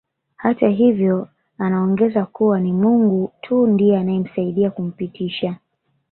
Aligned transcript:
Hata 0.35 0.69
hivyo 0.69 1.27
anaongeza 1.57 2.25
kuwa 2.25 2.59
ni 2.59 2.73
Mungu 2.73 3.31
tu 3.41 3.67
ndiye 3.67 3.97
anayemsaidia 3.97 4.71
kumpitisha 4.71 5.55